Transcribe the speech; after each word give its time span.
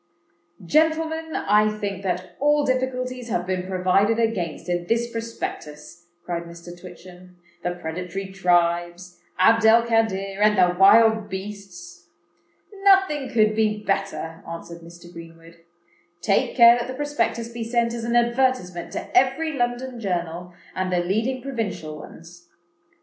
"Gentlemen, 0.65 1.35
I 1.35 1.69
think 1.77 2.01
that 2.01 2.35
all 2.39 2.65
difficulties 2.65 3.29
have 3.29 3.45
been 3.45 3.67
provided 3.67 4.17
against 4.17 4.67
in 4.67 4.87
this 4.87 5.07
Prospectus," 5.11 6.07
cried 6.25 6.45
Mr. 6.45 6.69
Twitchem:—"the 6.75 7.75
predatory 7.75 8.25
tribes, 8.29 9.21
Abd 9.37 9.63
el 9.63 9.85
Kadir, 9.85 10.41
and 10.41 10.57
the 10.57 10.75
wild 10.75 11.29
beasts." 11.29 12.07
"Nothing 12.83 13.29
could 13.29 13.55
be 13.55 13.83
better," 13.83 14.41
answered 14.49 14.81
Mr. 14.81 15.13
Greenwood. 15.13 15.59
"Take 16.19 16.55
care 16.57 16.79
that 16.79 16.87
the 16.87 16.95
Prospectus 16.95 17.49
be 17.49 17.63
sent 17.63 17.93
as 17.93 18.03
an 18.03 18.15
advertisement 18.15 18.91
to 18.93 19.15
every 19.15 19.53
London 19.53 19.99
journal, 19.99 20.51
and 20.73 20.91
the 20.91 20.97
leading 21.03 21.43
provincial 21.43 21.95
ones. 21.95 22.49